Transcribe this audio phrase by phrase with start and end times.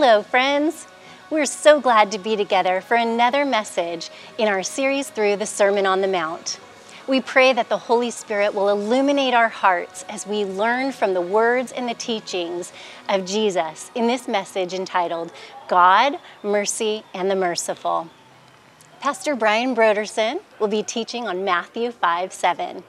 [0.00, 0.86] Hello, friends.
[1.28, 5.86] We're so glad to be together for another message in our series through the Sermon
[5.86, 6.60] on the Mount.
[7.08, 11.20] We pray that the Holy Spirit will illuminate our hearts as we learn from the
[11.20, 12.72] words and the teachings
[13.08, 15.32] of Jesus in this message entitled
[15.66, 18.08] God, Mercy, and the Merciful.
[19.00, 22.84] Pastor Brian Broderson will be teaching on Matthew 5 7.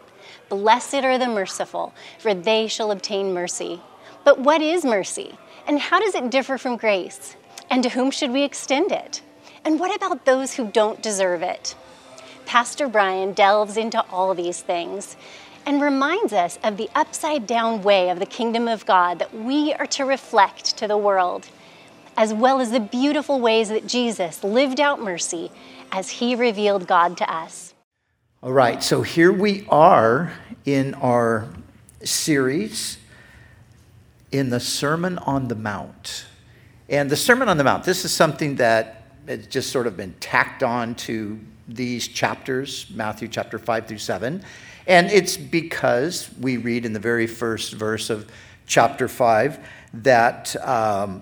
[0.48, 3.82] Blessed are the merciful, for they shall obtain mercy.
[4.24, 5.40] But what is mercy?
[5.70, 7.36] And how does it differ from grace?
[7.70, 9.22] And to whom should we extend it?
[9.64, 11.76] And what about those who don't deserve it?
[12.48, 15.16] Pastor Brian delves into all these things
[15.68, 19.72] and reminds us of the upside down way of the kingdom of God that we
[19.76, 21.48] are to reflect to the world,
[22.18, 25.52] as well as the beautiful ways that Jesus lived out mercy
[25.92, 27.76] as he revealed God to us.
[28.42, 30.34] All right, so here we are
[30.66, 31.48] in our
[32.04, 32.98] series
[34.32, 36.26] in the Sermon on the Mount.
[36.88, 40.14] And the Sermon on the Mount, this is something that has just sort of been
[40.20, 44.44] tacked on to these chapters, Matthew chapter 5 through 7.
[44.88, 48.30] And it's because we read in the very first verse of
[48.66, 49.60] chapter 5
[49.94, 51.22] that, um,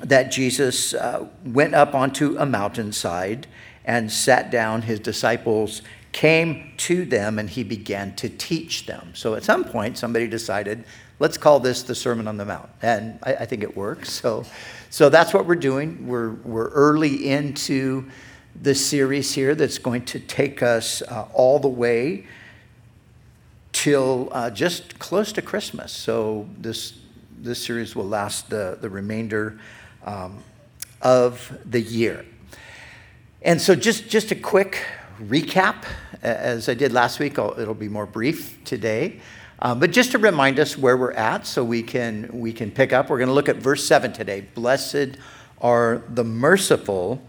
[0.00, 3.46] that Jesus uh, went up onto a mountainside
[3.84, 4.82] and sat down.
[4.82, 9.12] His disciples came to them and he began to teach them.
[9.14, 10.84] So at some point, somebody decided,
[11.18, 12.68] let's call this the Sermon on the Mount.
[12.82, 14.12] And I, I think it works.
[14.12, 14.44] So,
[14.90, 16.06] so that's what we're doing.
[16.06, 18.08] We're, we're early into
[18.60, 22.26] the series here that's going to take us uh, all the way
[23.72, 25.92] till uh, just close to Christmas.
[25.92, 26.94] So this,
[27.38, 29.60] this series will last the, the remainder
[30.04, 30.42] um,
[31.02, 32.24] of the year.
[33.42, 34.84] And so just, just a quick
[35.20, 35.84] recap,
[36.22, 39.20] as I did last week, I'll, it'll be more brief today.
[39.60, 42.92] Um, but just to remind us where we're at so we can, we can pick
[42.92, 44.46] up, we're going to look at verse 7 today.
[44.54, 45.16] Blessed
[45.60, 47.20] are the merciful,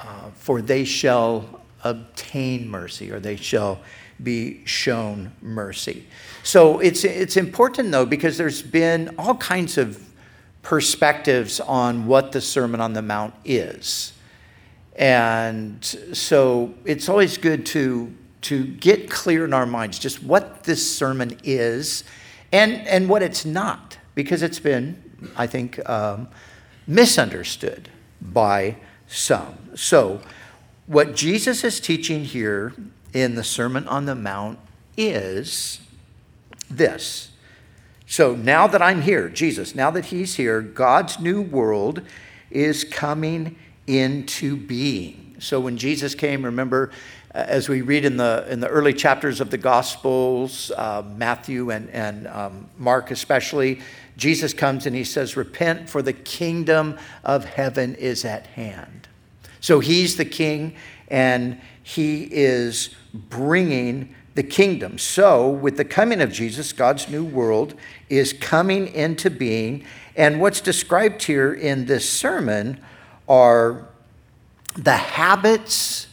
[0.00, 3.80] uh, for they shall obtain mercy, or they shall
[4.22, 6.06] be shown mercy.
[6.44, 10.00] So it's, it's important, though, because there's been all kinds of
[10.62, 14.12] perspectives on what the Sermon on the Mount is.
[14.96, 20.96] And so it's always good to to get clear in our minds just what this
[20.96, 22.04] sermon is
[22.52, 26.28] and, and what it's not, because it's been, I think, um,
[26.86, 27.88] misunderstood
[28.20, 28.76] by
[29.06, 29.56] some.
[29.74, 30.20] So,
[30.86, 32.74] what Jesus is teaching here
[33.14, 34.58] in the Sermon on the Mount
[34.96, 35.80] is
[36.68, 37.30] this.
[38.06, 42.02] So, now that I'm here, Jesus, now that He's here, God's new world
[42.50, 43.56] is coming
[43.98, 45.36] into being.
[45.38, 46.90] So, when Jesus came, remember,
[47.32, 51.88] as we read in the, in the early chapters of the Gospels, uh, Matthew and,
[51.90, 53.80] and um, Mark especially,
[54.16, 59.08] Jesus comes and he says, Repent, for the kingdom of heaven is at hand.
[59.60, 60.74] So he's the king
[61.08, 64.98] and he is bringing the kingdom.
[64.98, 67.74] So, with the coming of Jesus, God's new world
[68.08, 69.84] is coming into being.
[70.16, 72.80] And what's described here in this sermon
[73.32, 73.88] are
[74.76, 76.06] the habits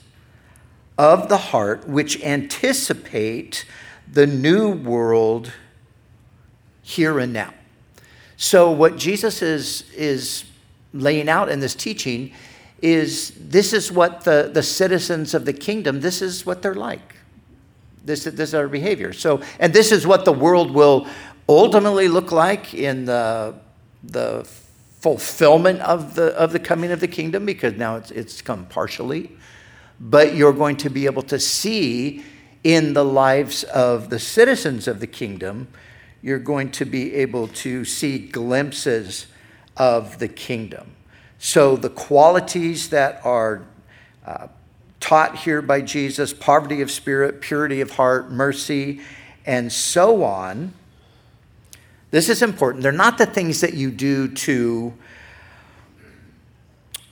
[0.98, 3.66] of the heart which anticipate
[4.10, 5.52] the new world
[6.82, 7.54] here and now.
[8.38, 10.46] So, what Jesus is, is
[10.94, 12.32] laying out in this teaching
[12.82, 17.16] is this is what the, the citizens of the kingdom, this is what they're like.
[18.06, 19.12] This, this is our behavior.
[19.12, 21.06] So, and this is what the world will
[21.50, 23.56] ultimately look like in the,
[24.04, 24.50] the
[25.00, 29.32] fulfillment of the, of the coming of the kingdom, because now it's, it's come partially
[30.00, 32.24] but you're going to be able to see
[32.64, 35.68] in the lives of the citizens of the kingdom,
[36.22, 39.28] you're going to be able to see glimpses
[39.78, 40.92] of the kingdom.
[41.38, 43.66] So, the qualities that are
[44.26, 44.48] uh,
[45.00, 49.00] taught here by Jesus poverty of spirit, purity of heart, mercy,
[49.46, 50.74] and so on
[52.12, 52.84] this is important.
[52.84, 54.94] They're not the things that you do to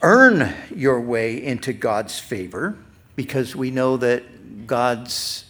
[0.02, 2.76] earn your way into God's favor
[3.16, 5.44] because we know that God's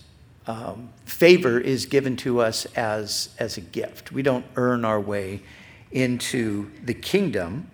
[0.46, 4.12] um, favor is given to us as, as a gift.
[4.12, 5.42] We don't earn our way
[5.90, 7.70] into the kingdom.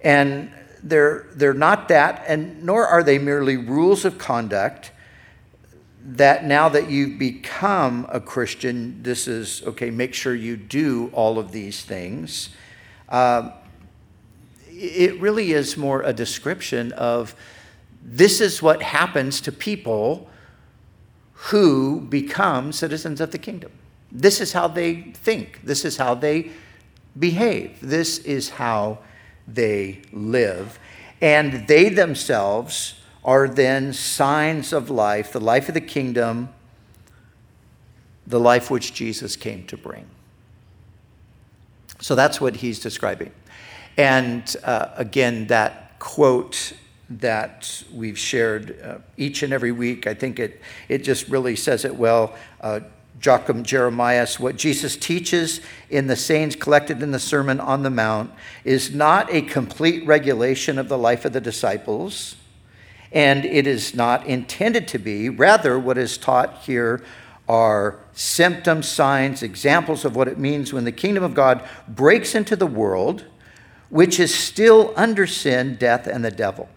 [0.00, 0.52] And
[0.82, 4.92] they're, they're not that, and nor are they merely rules of conduct
[6.16, 11.38] that now that you've become a Christian, this is okay, make sure you do all
[11.38, 12.48] of these things.
[13.08, 13.50] Uh,
[14.70, 17.34] it really is more a description of
[18.02, 20.30] this is what happens to people
[21.32, 23.70] who become citizens of the kingdom.
[24.10, 25.60] This is how they think.
[25.62, 26.52] This is how they
[27.18, 27.78] behave.
[27.82, 28.98] This is how
[29.46, 30.78] they live.
[31.20, 32.94] And they themselves
[33.28, 36.48] are then signs of life, the life of the kingdom,
[38.26, 40.06] the life which Jesus came to bring.
[42.00, 43.30] So that's what he's describing.
[43.98, 46.72] And uh, again, that quote
[47.10, 51.84] that we've shared uh, each and every week, I think it, it just really says
[51.84, 52.34] it well.
[52.62, 52.80] Uh,
[53.20, 55.60] Joachim Jeremias, what Jesus teaches
[55.90, 58.30] in the sayings collected in the Sermon on the Mount
[58.64, 62.34] is not a complete regulation of the life of the disciples,
[63.12, 65.28] and it is not intended to be.
[65.28, 67.02] Rather, what is taught here
[67.48, 72.56] are symptoms, signs, examples of what it means when the kingdom of God breaks into
[72.56, 73.24] the world,
[73.88, 76.68] which is still under sin, death, and the devil.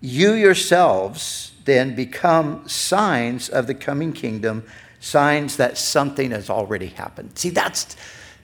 [0.00, 4.64] You yourselves then become signs of the coming kingdom
[5.00, 7.38] signs that something has already happened.
[7.38, 7.96] See, that's,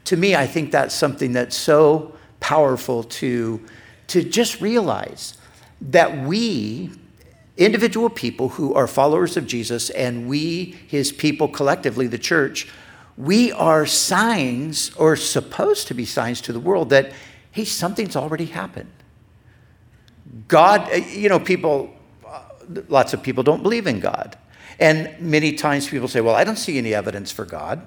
[0.05, 3.65] to me, I think that's something that's so powerful to,
[4.09, 5.38] to just realize
[5.81, 6.91] that we,
[7.57, 12.69] individual people who are followers of Jesus, and we, his people collectively, the church,
[13.17, 17.13] we are signs or supposed to be signs to the world that,
[17.51, 18.91] hey, something's already happened.
[20.47, 21.91] God, uh, you know, people,
[22.27, 22.43] uh,
[22.89, 24.37] lots of people don't believe in God.
[24.79, 27.87] And many times people say, well, I don't see any evidence for God.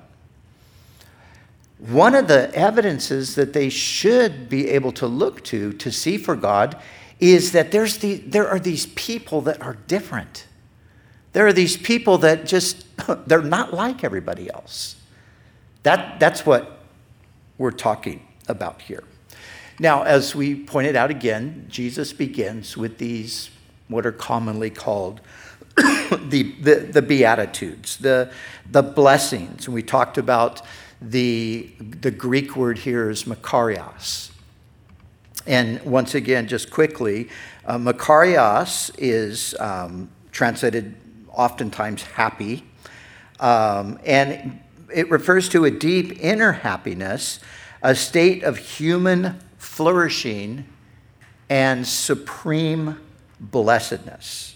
[1.78, 6.36] One of the evidences that they should be able to look to to see for
[6.36, 6.80] God
[7.21, 10.47] is that there's the, there are these people that are different.
[11.33, 12.85] There are these people that just,
[13.27, 14.95] they're not like everybody else.
[15.83, 16.79] That, that's what
[17.57, 19.03] we're talking about here.
[19.79, 23.51] Now, as we pointed out again, Jesus begins with these,
[23.88, 25.21] what are commonly called
[25.75, 28.31] the, the, the Beatitudes, the,
[28.69, 29.68] the blessings.
[29.68, 30.62] And we talked about
[31.01, 34.31] the, the Greek word here is makarios.
[35.48, 37.30] And once again, just quickly,
[37.66, 40.96] uh, makarios is um, translated
[41.30, 42.64] oftentimes happy.
[43.40, 44.60] Um, and
[44.94, 47.40] it refers to a deep inner happiness,
[47.82, 50.66] a state of human flourishing
[51.50, 53.00] and supreme
[53.40, 54.56] blessedness.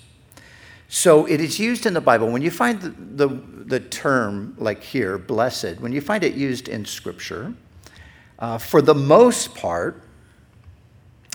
[0.87, 2.31] So it is used in the Bible.
[2.31, 6.69] When you find the, the, the term, like here, blessed, when you find it used
[6.69, 7.53] in Scripture,
[8.39, 10.04] uh, for the most part,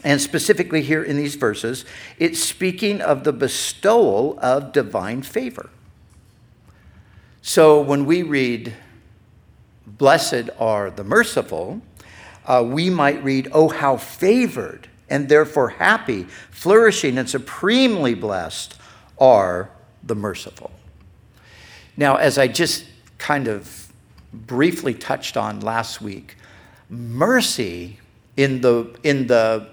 [0.02, 1.84] and specifically here in these verses,
[2.18, 5.70] it's speaking of the bestowal of divine favor.
[7.42, 8.74] So when we read,
[9.86, 11.82] Blessed are the merciful,
[12.46, 18.76] uh, we might read, Oh, how favored and therefore happy, flourishing, and supremely blessed
[19.18, 19.70] are
[20.02, 20.70] the merciful.
[21.96, 22.86] Now, as I just
[23.18, 23.92] kind of
[24.32, 26.36] briefly touched on last week,
[26.88, 27.98] mercy
[28.36, 29.68] in the, in the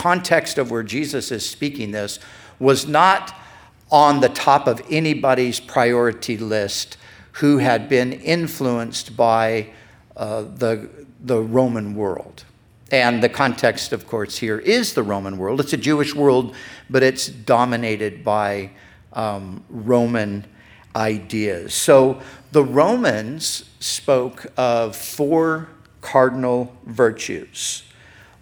[0.00, 2.18] context of where Jesus is speaking this
[2.58, 3.34] was not
[3.90, 6.96] on the top of anybody's priority list
[7.32, 9.68] who had been influenced by
[10.16, 10.88] uh, the,
[11.20, 12.44] the Roman world.
[12.90, 15.60] And the context, of course, here is the Roman world.
[15.60, 16.54] It's a Jewish world,
[16.88, 18.70] but it's dominated by
[19.12, 20.46] um, Roman
[20.96, 21.74] ideas.
[21.74, 25.68] So the Romans spoke of four
[26.00, 27.84] cardinal virtues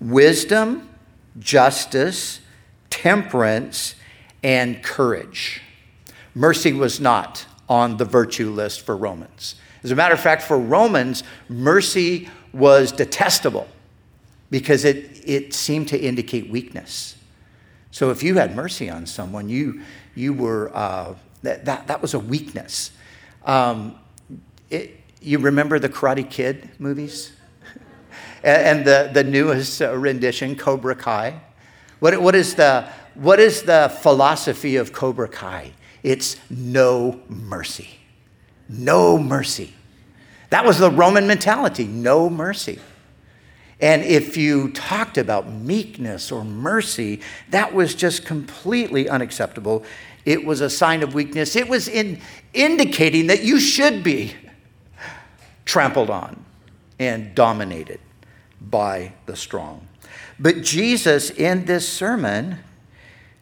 [0.01, 0.89] wisdom,
[1.38, 2.40] justice,
[2.90, 3.95] temperance,
[4.42, 5.62] and courage.
[6.35, 9.54] Mercy was not on the virtue list for Romans.
[9.83, 13.68] As a matter of fact, for Romans, mercy was detestable
[14.50, 17.16] because it, it seemed to indicate weakness.
[17.90, 19.83] So if you had mercy on someone, you,
[20.14, 22.90] you were, uh, that, that, that was a weakness.
[23.45, 23.99] Um,
[24.71, 27.33] it, you remember the Karate Kid movies?
[28.42, 31.40] And, and the, the newest uh, rendition, Cobra Kai?
[32.00, 35.73] What, what, is the, what is the philosophy of Cobra Kai?
[36.02, 37.99] It's no mercy.
[38.68, 39.75] No mercy.
[40.50, 42.78] That was the Roman mentality no mercy.
[43.80, 49.85] And if you talked about meekness or mercy, that was just completely unacceptable.
[50.25, 51.54] It was a sign of weakness.
[51.54, 52.21] It was in
[52.54, 54.35] indicating that you should be
[55.64, 56.45] trampled on
[56.99, 58.00] and dominated
[58.61, 59.87] by the strong.
[60.38, 62.59] But Jesus, in this sermon,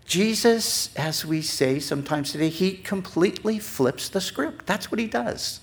[0.06, 4.66] Jesus, as we say sometimes today, he completely flips the script.
[4.66, 5.60] That's what he does.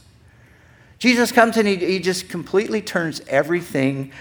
[0.99, 4.11] Jesus comes and he, he just completely turns everything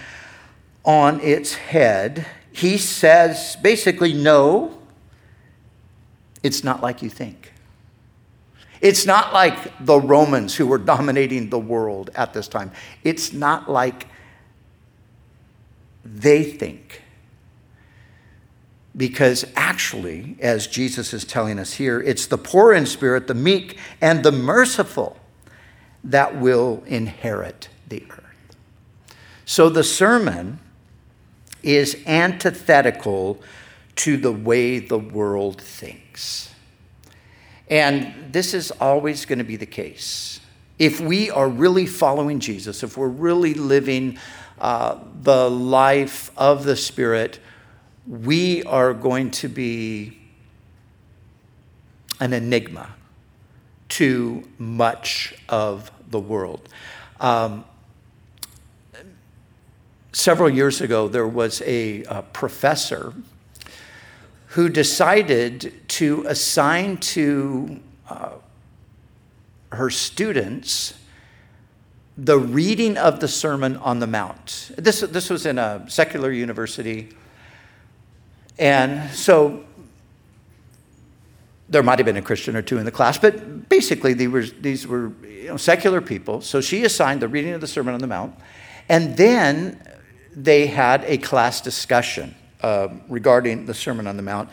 [0.83, 2.25] on its head.
[2.51, 4.79] He says basically, no,
[6.41, 7.53] it's not like you think.
[8.81, 12.71] It's not like the Romans who were dominating the world at this time.
[13.03, 14.07] It's not like
[16.03, 17.01] they think.
[18.95, 23.77] Because actually, as Jesus is telling us here, it's the poor in spirit, the meek,
[23.99, 25.17] and the merciful
[26.03, 28.57] that will inherit the earth.
[29.45, 30.59] So the sermon
[31.63, 33.41] is antithetical
[33.95, 36.53] to the way the world thinks.
[37.69, 40.39] And this is always going to be the case.
[40.77, 44.17] If we are really following Jesus, if we're really living
[44.59, 47.39] uh, the life of the Spirit,
[48.07, 50.19] we are going to be
[52.19, 52.89] an enigma
[53.89, 56.69] to much of the world.
[57.19, 57.65] Um,
[60.11, 63.13] several years ago, there was a, a professor
[64.47, 68.29] who decided to assign to uh,
[69.71, 70.93] her students
[72.17, 74.71] the reading of the Sermon on the Mount.
[74.77, 77.09] This, this was in a secular university.
[78.59, 79.63] And so
[81.69, 84.43] there might have been a Christian or two in the class, but basically these were,
[84.43, 86.41] these were you know, secular people.
[86.41, 88.35] So she assigned the reading of the Sermon on the Mount.
[88.89, 89.81] And then
[90.35, 94.49] they had a class discussion uh, regarding the Sermon on the Mount.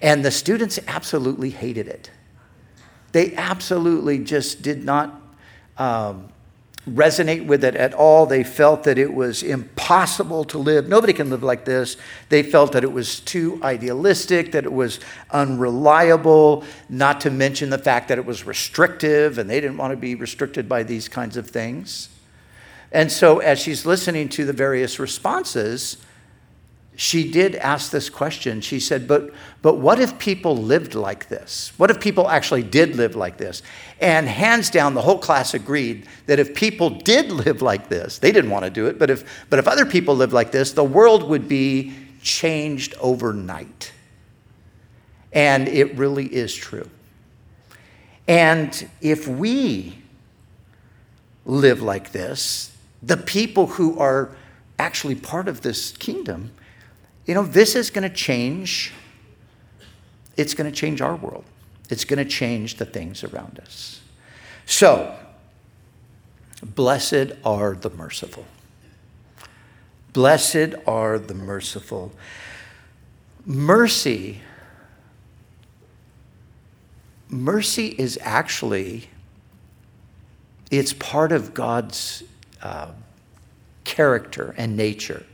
[0.00, 2.10] And the students absolutely hated it.
[3.12, 5.20] They absolutely just did not
[5.76, 6.28] um,
[6.88, 8.26] resonate with it at all.
[8.26, 10.88] They felt that it was impossible to live.
[10.88, 11.96] Nobody can live like this.
[12.28, 17.78] They felt that it was too idealistic, that it was unreliable, not to mention the
[17.78, 21.36] fact that it was restrictive and they didn't want to be restricted by these kinds
[21.36, 22.08] of things.
[22.92, 25.96] And so, as she's listening to the various responses,
[27.00, 28.60] she did ask this question.
[28.60, 31.72] She said, but, but what if people lived like this?
[31.78, 33.62] What if people actually did live like this?
[34.02, 38.32] And hands down, the whole class agreed that if people did live like this, they
[38.32, 40.84] didn't want to do it, but if, but if other people lived like this, the
[40.84, 43.92] world would be changed overnight.
[45.32, 46.90] And it really is true.
[48.28, 49.96] And if we
[51.46, 54.36] live like this, the people who are
[54.78, 56.50] actually part of this kingdom,
[57.26, 58.92] you know, this is going to change.
[60.36, 61.44] It's going to change our world.
[61.90, 64.00] It's going to change the things around us.
[64.64, 65.16] So,
[66.62, 68.46] blessed are the merciful.
[70.12, 72.12] Blessed are the merciful.
[73.44, 74.40] Mercy,
[77.28, 79.08] mercy is actually,
[80.70, 82.22] it's part of God's
[82.62, 82.92] uh,
[83.84, 85.24] character and nature.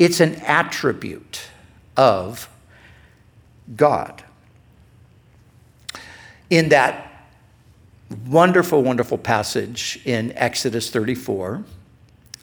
[0.00, 1.42] It's an attribute
[1.94, 2.48] of
[3.76, 4.24] God.
[6.48, 7.26] In that
[8.26, 11.62] wonderful, wonderful passage in Exodus 34,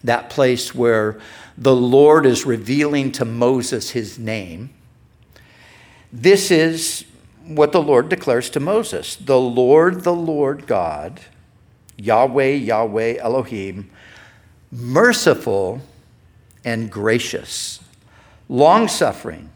[0.04, 1.18] that place where
[1.58, 4.70] the Lord is revealing to Moses his name,
[6.12, 7.04] this is
[7.44, 11.22] what the Lord declares to Moses The Lord, the Lord God,
[11.96, 13.90] Yahweh, Yahweh, Elohim,
[14.70, 15.82] merciful
[16.64, 17.80] and gracious,
[18.48, 19.50] long suffering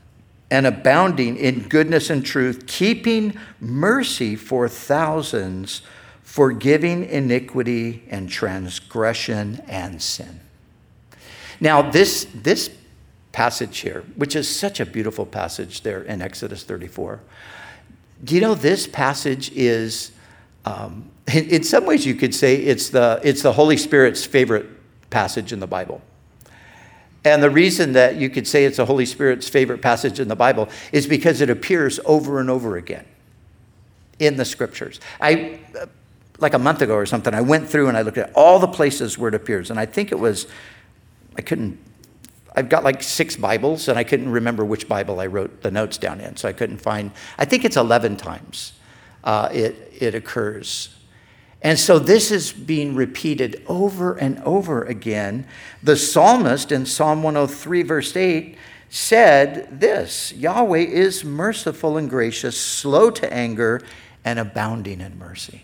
[0.53, 5.81] and abounding in goodness and truth, keeping mercy for thousands,
[6.23, 10.41] forgiving iniquity and transgression and sin.
[11.59, 12.71] Now, this, this
[13.33, 17.21] passage here, which is such a beautiful passage there in Exodus 34,
[18.25, 20.13] do you know this passage is,
[20.67, 24.67] um, in, in some ways, you could say it's the, it's the Holy Spirit's favorite
[25.09, 26.03] passage in the Bible.
[27.25, 30.37] And the reason that you could say it's the Holy Spirit's favorite passage in the
[30.37, 33.05] Bible is because it appears over and over again
[34.19, 35.00] in the scriptures.
[35.21, 35.61] I
[36.38, 38.67] like a month ago or something, I went through and I looked at all the
[38.67, 40.47] places where it appears, and I think it was
[41.37, 41.79] I couldn't
[42.55, 45.97] I've got like six Bibles, and I couldn't remember which Bible I wrote the notes
[45.97, 47.11] down in, so I couldn't find.
[47.38, 48.75] I think it's 11 times
[49.25, 50.95] uh, it, it occurs.
[51.62, 55.47] And so this is being repeated over and over again.
[55.83, 58.57] The psalmist in Psalm 103, verse 8,
[58.90, 63.81] said this Yahweh is merciful and gracious, slow to anger,
[64.25, 65.62] and abounding in mercy.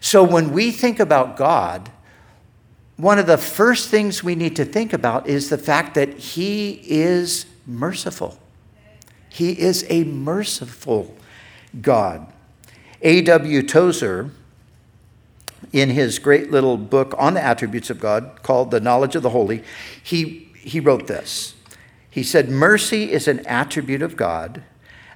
[0.00, 1.90] So when we think about God,
[2.96, 6.80] one of the first things we need to think about is the fact that He
[6.84, 8.38] is merciful.
[9.28, 11.14] He is a merciful
[11.80, 12.32] God.
[13.02, 13.62] A.W.
[13.62, 14.30] Tozer
[15.72, 19.30] in his great little book on the attributes of God called The Knowledge of the
[19.30, 19.62] Holy,
[20.02, 21.54] he, he wrote this.
[22.08, 24.62] He said, Mercy is an attribute of God,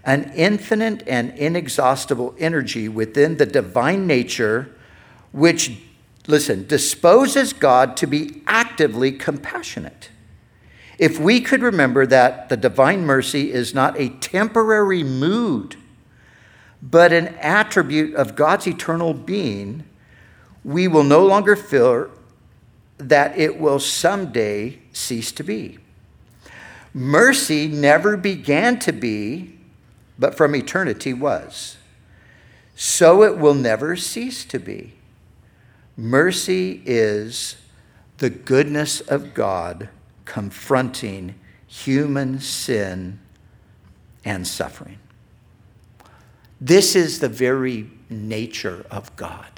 [0.05, 4.75] an infinite and inexhaustible energy within the divine nature,
[5.33, 5.79] which,
[6.27, 10.11] listen, disposes God to be actively compassionate.
[10.99, 15.77] if we could remember that the divine mercy is not a temporary mood,
[16.83, 19.85] but an attribute of God's eternal being,
[20.65, 22.11] we will no longer fear
[22.99, 25.79] that it will someday cease to be.
[26.93, 29.59] Mercy never began to be,
[30.19, 31.77] but from eternity was.
[32.75, 34.95] So it will never cease to be.
[35.97, 37.57] Mercy is
[38.19, 39.89] the goodness of God
[40.25, 41.35] confronting
[41.67, 43.19] human sin
[44.25, 44.99] and suffering.
[46.61, 49.50] This is the very nature of God.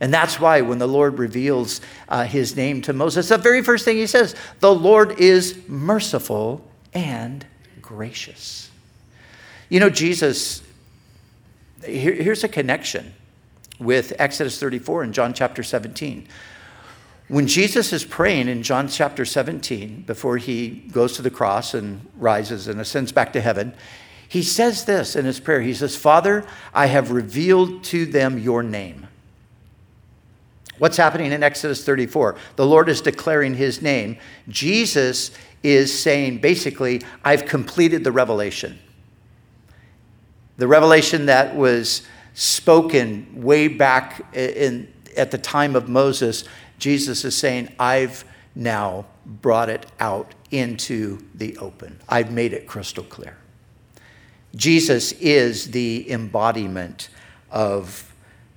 [0.00, 3.84] And that's why when the Lord reveals uh, his name to Moses, the very first
[3.84, 7.44] thing he says, the Lord is merciful and
[7.82, 8.70] gracious.
[9.68, 10.62] You know, Jesus,
[11.84, 13.12] here, here's a connection
[13.78, 16.26] with Exodus 34 and John chapter 17.
[17.28, 22.08] When Jesus is praying in John chapter 17, before he goes to the cross and
[22.16, 23.74] rises and ascends back to heaven,
[24.28, 25.60] he says this in his prayer.
[25.60, 29.06] He says, Father, I have revealed to them your name.
[30.80, 32.36] What's happening in Exodus 34?
[32.56, 34.16] The Lord is declaring his name.
[34.48, 35.30] Jesus
[35.62, 38.78] is saying, basically, I've completed the revelation.
[40.56, 42.00] The revelation that was
[42.32, 46.44] spoken way back in, at the time of Moses,
[46.78, 52.00] Jesus is saying, I've now brought it out into the open.
[52.08, 53.36] I've made it crystal clear.
[54.56, 57.10] Jesus is the embodiment
[57.50, 58.09] of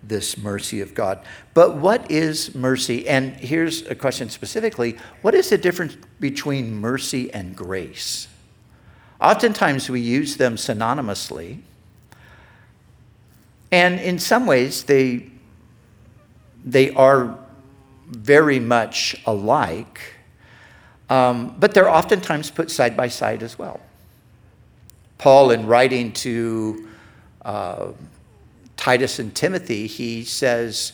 [0.05, 1.19] this mercy of God.
[1.53, 3.07] But what is mercy?
[3.07, 8.27] And here's a question specifically what is the difference between mercy and grace?
[9.21, 11.59] Oftentimes we use them synonymously.
[13.71, 15.31] And in some ways, they,
[16.63, 17.39] they are
[18.07, 19.99] very much alike,
[21.09, 23.79] um, but they're oftentimes put side by side as well.
[25.17, 26.87] Paul, in writing to
[27.43, 27.87] uh,
[28.83, 30.91] Titus and Timothy, he says,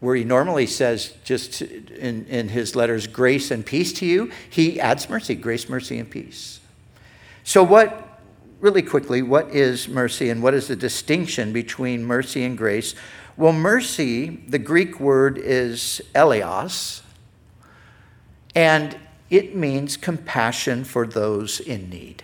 [0.00, 4.80] where he normally says just in, in his letters, grace and peace to you, he
[4.80, 6.60] adds mercy, grace, mercy, and peace.
[7.42, 8.22] So, what,
[8.58, 12.94] really quickly, what is mercy and what is the distinction between mercy and grace?
[13.36, 17.02] Well, mercy, the Greek word is eleos,
[18.54, 18.96] and
[19.28, 22.22] it means compassion for those in need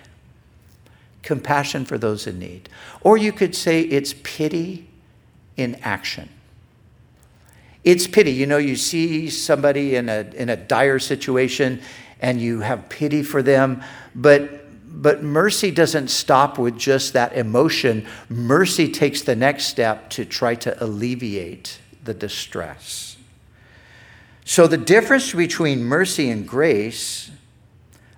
[1.23, 2.69] compassion for those in need.
[3.03, 4.89] Or you could say it's pity
[5.57, 6.29] in action.
[7.85, 8.33] It's pity.
[8.33, 11.81] You know, you see somebody in a, in a dire situation
[12.21, 13.83] and you have pity for them,
[14.15, 14.59] but
[14.93, 18.07] but mercy doesn't stop with just that emotion.
[18.29, 23.17] Mercy takes the next step to try to alleviate the distress.
[24.45, 27.31] So, the difference between mercy and grace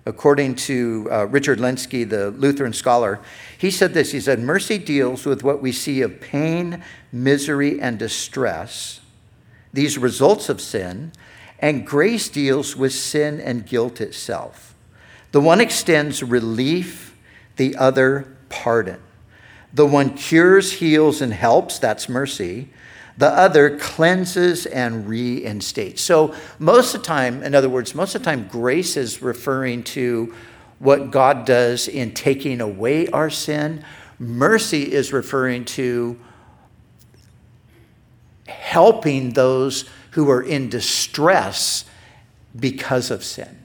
[0.05, 3.21] according to uh, Richard Lenski, the Lutheran scholar,
[3.57, 4.13] he said this.
[4.13, 9.01] He said, Mercy deals with what we see of pain, misery, and distress,
[9.73, 11.13] these results of sin,
[11.59, 14.75] and grace deals with sin and guilt itself.
[15.31, 17.17] The one extends relief,
[17.57, 19.01] the other pardon.
[19.73, 22.69] The one cures, heals, and helps, that's mercy.
[23.19, 26.01] The other cleanses and reinstates.
[26.01, 29.85] So, most of the time, in other words, most of the time, grace is referring
[29.85, 30.35] to
[30.79, 33.85] what God does in taking away our sin.
[34.19, 36.19] Mercy is referring to
[38.47, 41.85] helping those who are in distress
[42.59, 43.63] because of sin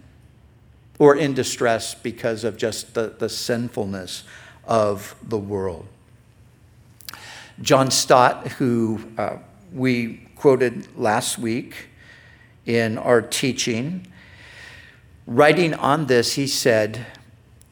[0.99, 4.23] or in distress because of just the, the sinfulness
[4.65, 5.87] of the world.
[7.61, 9.37] John Stott, who uh,
[9.73, 11.89] we quoted last week
[12.65, 14.05] in our teaching,
[15.25, 17.07] writing on this, he said,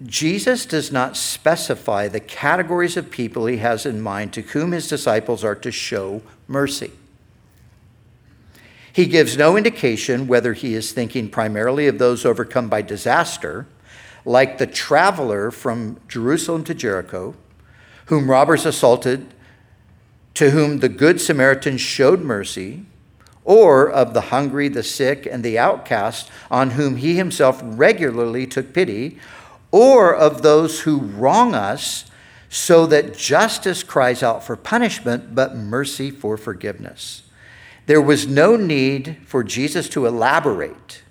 [0.03, 4.87] Jesus does not specify the categories of people he has in mind to whom his
[4.87, 6.91] disciples are to show mercy.
[8.91, 13.67] He gives no indication whether he is thinking primarily of those overcome by disaster,
[14.25, 17.35] like the traveler from Jerusalem to Jericho,
[18.05, 19.33] whom robbers assaulted
[20.35, 22.85] to whom the Good Samaritan showed mercy,
[23.43, 28.73] or of the hungry, the sick, and the outcast, on whom he himself regularly took
[28.73, 29.19] pity,
[29.71, 32.05] or of those who wrong us,
[32.49, 37.23] so that justice cries out for punishment, but mercy for forgiveness.
[37.85, 41.03] There was no need for Jesus to elaborate.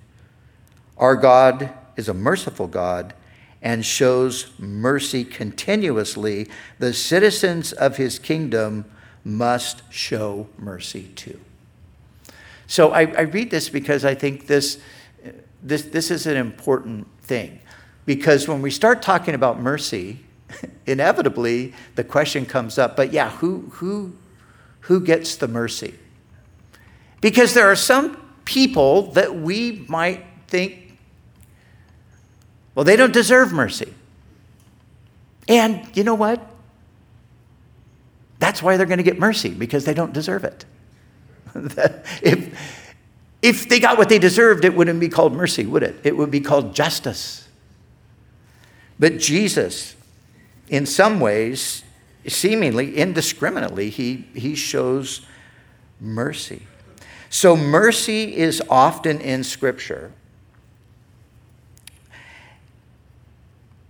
[0.96, 3.14] Our God is a merciful God
[3.62, 6.48] and shows mercy continuously.
[6.78, 8.84] The citizens of his kingdom
[9.24, 11.40] must show mercy too.
[12.66, 14.78] So I, I read this because I think this,
[15.62, 17.60] this, this is an important thing
[18.06, 20.20] because when we start talking about mercy,
[20.86, 24.16] inevitably the question comes up, but yeah, who, who,
[24.80, 25.94] who gets the mercy?
[27.20, 30.98] Because there are some people that we might think,
[32.74, 33.94] well, they don't deserve mercy.
[35.48, 36.53] And you know what?
[38.44, 40.66] That's why they're going to get mercy, because they don't deserve it.
[42.22, 42.84] if,
[43.40, 45.98] if they got what they deserved, it wouldn't be called mercy, would it?
[46.04, 47.48] It would be called justice.
[48.98, 49.96] But Jesus,
[50.68, 51.84] in some ways,
[52.28, 55.22] seemingly indiscriminately, he, he shows
[55.98, 56.66] mercy.
[57.30, 60.12] So, mercy is often in Scripture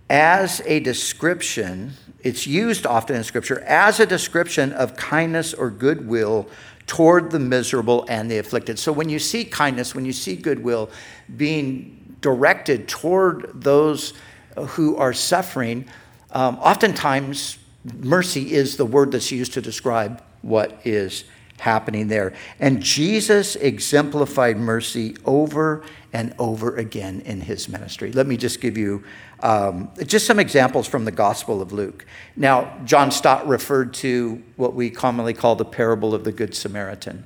[0.09, 6.47] as a description, it's used often in Scripture as a description of kindness or goodwill
[6.87, 8.77] toward the miserable and the afflicted.
[8.77, 10.89] So when you see kindness, when you see goodwill
[11.35, 14.13] being directed toward those
[14.55, 15.85] who are suffering,
[16.31, 17.57] um, oftentimes
[17.99, 21.25] mercy is the word that's used to describe what is
[21.59, 22.33] happening there.
[22.59, 28.11] And Jesus exemplified mercy over and over again in his ministry.
[28.11, 29.03] Let me just give you
[29.41, 32.05] um, just some examples from the Gospel of Luke.
[32.35, 37.23] Now, John Stott referred to what we commonly call the parable of the Good Samaritan.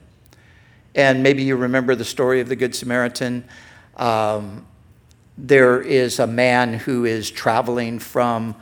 [0.95, 3.45] And maybe you remember the story of the Good Samaritan.
[3.95, 4.65] Um,
[5.37, 8.55] there is a man who is traveling from,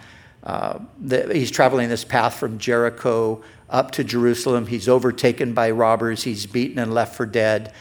[0.44, 4.68] uh, the, he's traveling this path from Jericho up to Jerusalem.
[4.68, 7.74] He's overtaken by robbers, he's beaten and left for dead.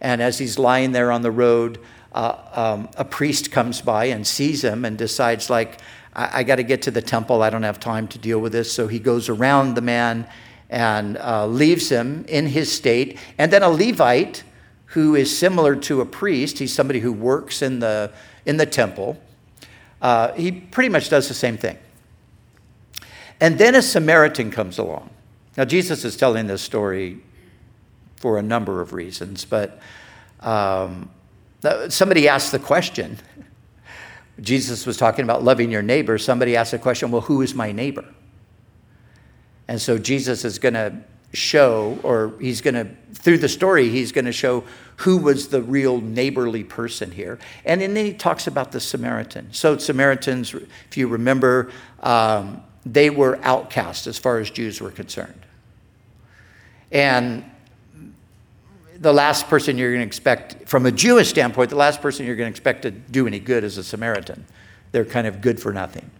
[0.00, 1.80] And as he's lying there on the road,
[2.14, 5.80] uh, um, a priest comes by and sees him and decides, like,
[6.14, 7.42] I, I got to get to the temple.
[7.42, 8.72] I don't have time to deal with this.
[8.72, 10.26] So he goes around the man
[10.70, 13.18] and uh, leaves him in his state.
[13.36, 14.44] And then a Levite,
[14.86, 18.12] who is similar to a priest, he's somebody who works in the,
[18.46, 19.20] in the temple,
[20.00, 21.78] uh, he pretty much does the same thing.
[23.40, 25.10] And then a Samaritan comes along.
[25.56, 27.20] Now, Jesus is telling this story
[28.16, 29.80] for a number of reasons, but
[30.40, 31.10] um,
[31.88, 33.18] somebody asked the question.
[34.40, 36.18] Jesus was talking about loving your neighbor.
[36.18, 38.04] Somebody asked the question, well, who is my neighbor?
[39.68, 44.12] And so Jesus is going to show, or he's going to, through the story, he's
[44.12, 44.64] going to show
[44.98, 47.38] who was the real neighborly person here.
[47.64, 49.52] And then he talks about the Samaritan.
[49.52, 55.40] So, Samaritans, if you remember, um, they were outcast as far as Jews were concerned.
[56.92, 57.44] And
[59.04, 62.36] the last person you're going to expect, from a Jewish standpoint, the last person you're
[62.36, 64.46] going to expect to do any good is a Samaritan.
[64.92, 66.10] They're kind of good for nothing.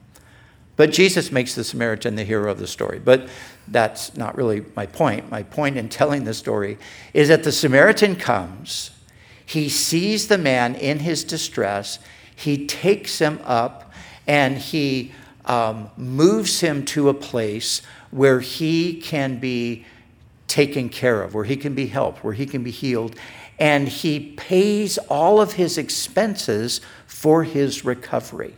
[0.76, 2.98] But Jesus makes the Samaritan the hero of the story.
[2.98, 3.30] But
[3.68, 5.30] that's not really my point.
[5.30, 6.76] My point in telling the story
[7.14, 8.90] is that the Samaritan comes,
[9.46, 11.98] he sees the man in his distress,
[12.36, 13.92] he takes him up,
[14.26, 15.12] and he
[15.46, 19.86] um, moves him to a place where he can be
[20.48, 23.16] taken care of, where he can be helped, where he can be healed.
[23.58, 28.54] And he pays all of his expenses for his recovery.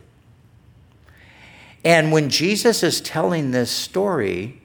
[1.85, 4.59] And when Jesus is telling this story,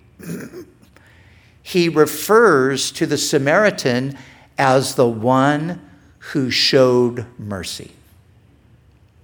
[1.62, 4.18] he refers to the Samaritan
[4.58, 5.80] as the one
[6.18, 7.92] who showed mercy.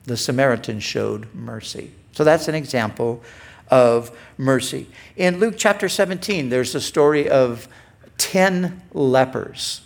[0.05, 1.91] The Samaritan showed mercy.
[2.13, 3.23] So that's an example
[3.71, 4.87] of mercy.
[5.17, 7.69] In Luke chapter 17, there's a story of
[8.19, 9.81] 10 lepers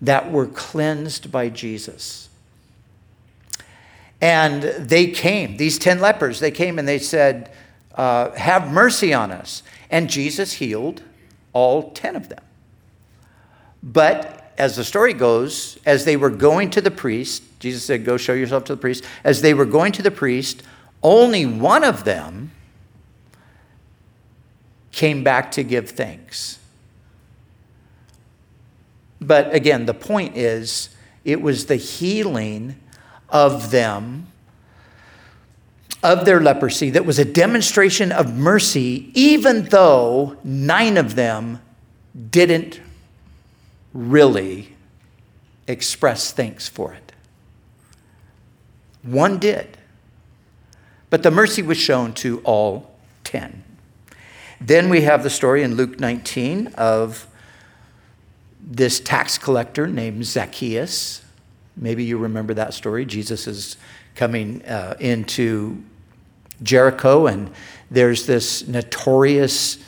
[0.00, 2.28] that were cleansed by Jesus.
[4.20, 7.50] And they came, these 10 lepers, they came and they said,
[7.94, 9.62] uh, Have mercy on us.
[9.90, 11.02] And Jesus healed
[11.52, 12.42] all 10 of them.
[13.82, 18.16] But as the story goes, as they were going to the priest, Jesus said, Go
[18.16, 19.04] show yourself to the priest.
[19.24, 20.62] As they were going to the priest,
[21.02, 22.52] only one of them
[24.92, 26.58] came back to give thanks.
[29.22, 30.88] But again, the point is,
[31.24, 32.76] it was the healing
[33.28, 34.26] of them,
[36.02, 41.60] of their leprosy, that was a demonstration of mercy, even though nine of them
[42.30, 42.80] didn't
[43.94, 44.74] really
[45.68, 47.12] express thanks for it.
[49.02, 49.78] One did.
[51.10, 53.62] But the mercy was shown to all 10.
[54.60, 57.28] Then we have the story in Luke 19 of
[58.62, 61.24] this tax collector named Zacchaeus.
[61.76, 63.04] Maybe you remember that story.
[63.04, 63.76] Jesus is
[64.14, 65.82] coming uh, into
[66.62, 67.50] Jericho, and
[67.90, 69.78] there's this notorious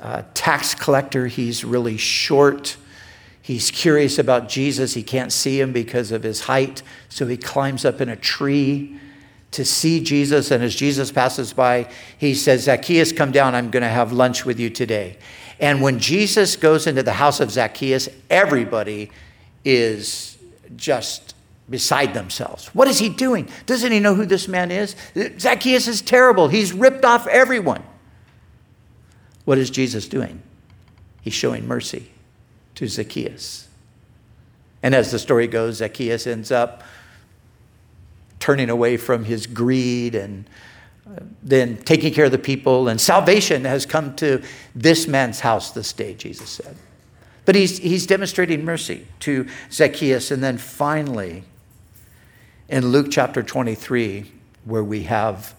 [0.00, 1.26] uh, tax collector.
[1.26, 2.76] He's really short.
[3.40, 4.94] He's curious about Jesus.
[4.94, 8.98] He can't see him because of his height, so he climbs up in a tree
[9.52, 10.50] to see Jesus.
[10.50, 13.54] And as Jesus passes by, he says, Zacchaeus, come down.
[13.54, 15.16] I'm going to have lunch with you today.
[15.60, 19.10] And when Jesus goes into the house of Zacchaeus, everybody
[19.64, 20.38] is
[20.76, 21.34] just
[21.68, 22.68] beside themselves.
[22.74, 23.48] What is he doing?
[23.66, 24.94] Doesn't he know who this man is?
[25.38, 26.48] Zacchaeus is terrible.
[26.48, 27.82] He's ripped off everyone.
[29.44, 30.42] What is Jesus doing?
[31.20, 32.10] He's showing mercy
[32.76, 33.68] to Zacchaeus.
[34.82, 36.82] And as the story goes, Zacchaeus ends up
[38.40, 40.48] turning away from his greed and
[41.06, 42.88] uh, then taking care of the people.
[42.88, 44.42] And salvation has come to
[44.74, 46.76] this man's house this day, Jesus said.
[47.44, 50.30] But he's, he's demonstrating mercy to Zacchaeus.
[50.30, 51.44] And then finally,
[52.68, 54.30] in Luke chapter 23,
[54.64, 55.54] where we have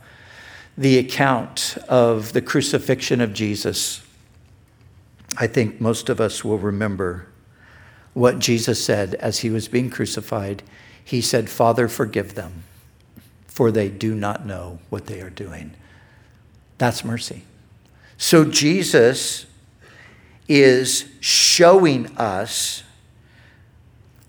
[0.77, 4.01] the account of the crucifixion of Jesus,
[5.37, 7.27] I think most of us will remember
[8.13, 10.63] what Jesus said as he was being crucified.
[11.03, 12.63] He said, Father, forgive them,
[13.59, 15.73] for they do not know what they are doing.
[16.77, 17.43] That's mercy.
[18.17, 19.47] So Jesus
[20.47, 22.83] is showing us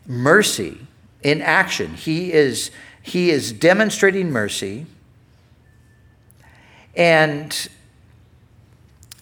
[0.05, 0.79] mercy
[1.23, 1.95] in action.
[1.95, 4.87] He is, he is demonstrating mercy.
[6.97, 7.69] And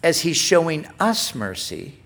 [0.02, 1.98] as He's showing us mercy,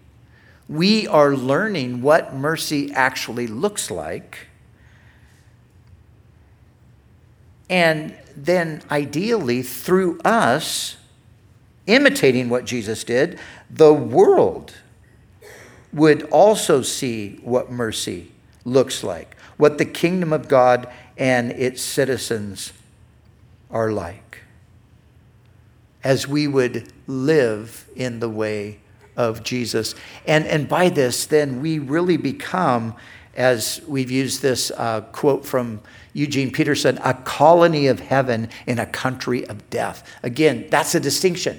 [0.69, 4.49] we are learning what mercy actually looks like.
[7.73, 10.99] And then, ideally, through us
[11.87, 13.39] imitating what Jesus did,
[13.71, 14.75] the world
[15.91, 18.31] would also see what mercy
[18.67, 22.75] looks like, what the kingdom of God and its citizens
[23.71, 24.41] are like
[26.05, 28.81] as we would live in the way
[29.17, 29.95] of Jesus.
[30.27, 32.97] And, and by this, then we really become,
[33.35, 35.81] as we've used this uh, quote from
[36.13, 40.07] Eugene Peterson, a colony of heaven in a country of death.
[40.23, 41.59] Again, that's a distinction.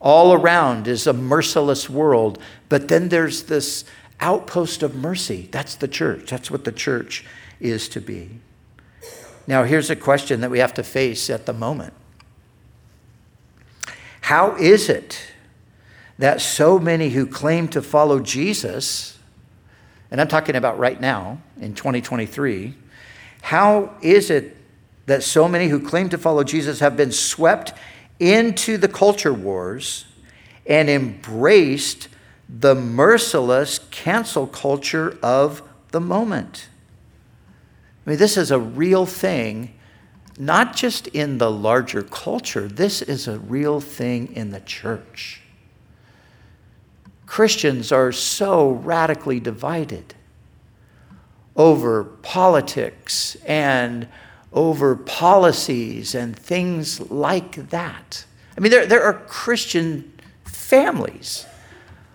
[0.00, 2.38] All around is a merciless world,
[2.68, 3.84] but then there's this
[4.20, 5.48] outpost of mercy.
[5.50, 6.30] That's the church.
[6.30, 7.24] That's what the church
[7.60, 8.40] is to be.
[9.46, 11.94] Now, here's a question that we have to face at the moment
[14.30, 15.32] how is it
[16.18, 19.18] that so many who claim to follow Jesus,
[20.10, 22.74] and I'm talking about right now in 2023,
[23.42, 24.56] how is it
[25.06, 27.72] that so many who claim to follow Jesus have been swept
[28.18, 30.04] into the culture wars
[30.66, 32.08] and embraced
[32.48, 36.68] the merciless cancel culture of the moment?
[38.06, 39.74] I mean, this is a real thing
[40.40, 45.42] not just in the larger culture, this is a real thing in the church.
[47.30, 50.16] Christians are so radically divided
[51.54, 54.08] over politics and
[54.52, 58.24] over policies and things like that.
[58.58, 60.12] I mean, there, there are Christian
[60.42, 61.46] families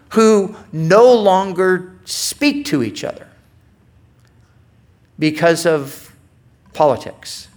[0.09, 3.29] who no longer speak to each other
[5.17, 6.13] because of
[6.73, 7.47] politics.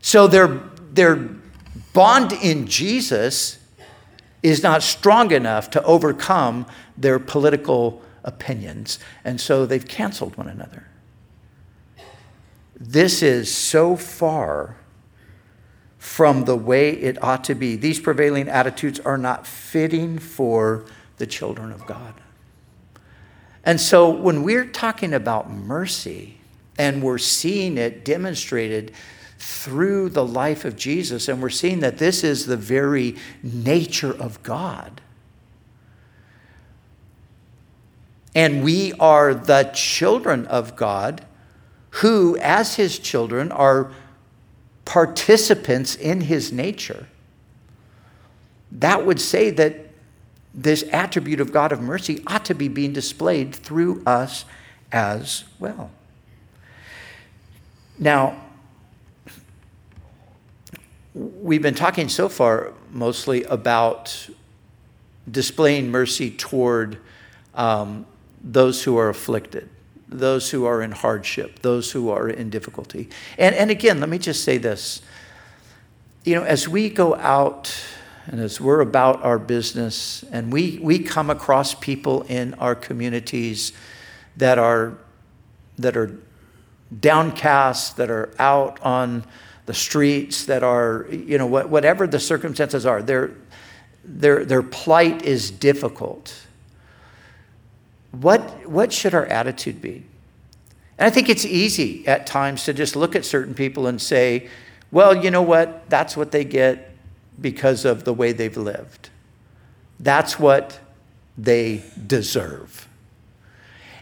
[0.00, 0.48] So their,
[0.92, 1.28] their
[1.92, 3.57] bond in Jesus
[4.42, 8.98] is not strong enough to overcome their political opinions.
[9.24, 10.86] And so they've canceled one another.
[12.78, 14.76] This is so far
[15.98, 17.74] from the way it ought to be.
[17.74, 20.84] These prevailing attitudes are not fitting for
[21.16, 22.14] the children of God.
[23.64, 26.38] And so when we're talking about mercy
[26.78, 28.92] and we're seeing it demonstrated
[29.38, 34.42] through the life of Jesus, and we're seeing that this is the very nature of
[34.42, 35.00] God.
[38.34, 41.24] And we are the children of God
[41.90, 43.90] who, as his children, are
[44.84, 47.08] participants in his nature.
[48.70, 49.86] That would say that
[50.54, 54.44] this attribute of God of mercy ought to be being displayed through us
[54.90, 55.90] as well.
[57.98, 58.40] Now,
[61.14, 64.28] we've been talking so far mostly about
[65.30, 66.98] displaying mercy toward
[67.54, 68.06] um,
[68.42, 69.68] those who are afflicted,
[70.08, 73.08] those who are in hardship, those who are in difficulty.
[73.36, 75.02] And, and again, let me just say this.
[76.24, 77.74] You know, as we go out
[78.26, 83.72] and as we're about our business and we, we come across people in our communities
[84.36, 84.98] that are,
[85.78, 86.18] that are
[87.00, 89.24] downcast, that are out on
[89.68, 93.30] the streets, that are, you know, whatever the circumstances are, their,
[94.02, 96.34] their, their plight is difficult.
[98.12, 100.04] what, what should our attitude be?
[100.98, 104.48] And I think it's easy at times to just look at certain people and say,
[104.90, 105.88] well, you know what?
[105.88, 106.90] That's what they get
[107.40, 109.10] because of the way they've lived.
[110.00, 110.80] That's what
[111.36, 112.88] they deserve.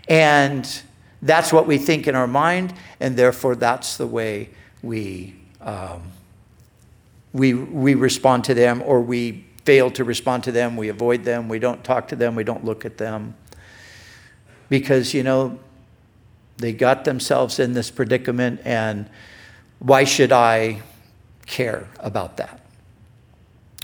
[0.08, 0.82] And
[1.20, 4.50] that's what we think in our mind, and therefore that's the way
[4.82, 5.34] we,
[5.66, 6.12] um,
[7.32, 11.48] we, we respond to them, or we fail to respond to them, we avoid them,
[11.48, 13.34] we don't talk to them, we don't look at them.
[14.68, 15.58] Because, you know,
[16.56, 19.10] they got themselves in this predicament, and
[19.80, 20.82] why should I
[21.46, 22.60] care about that?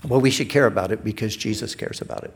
[0.07, 2.33] Well, we should care about it because Jesus cares about it.